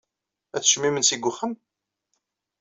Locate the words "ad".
0.55-0.61